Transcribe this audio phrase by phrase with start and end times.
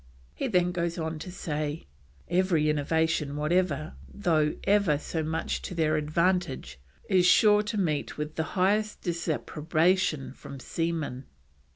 [0.33, 1.85] He then goes on to say:
[2.27, 8.33] "Every innovation whatever, tho' ever so much to their advantage, is sure to meet with
[8.33, 11.27] the highest disapprobation from seaman.